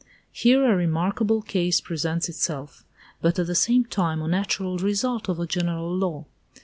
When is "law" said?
5.95-6.25